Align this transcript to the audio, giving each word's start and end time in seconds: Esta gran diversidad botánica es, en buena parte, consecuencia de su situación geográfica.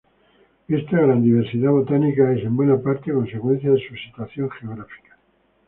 Esta 0.67 0.97
gran 0.99 1.21
diversidad 1.21 1.69
botánica 1.69 2.33
es, 2.33 2.43
en 2.43 2.57
buena 2.57 2.81
parte, 2.81 3.13
consecuencia 3.13 3.69
de 3.69 3.87
su 3.87 3.95
situación 3.95 4.49
geográfica. 4.49 5.15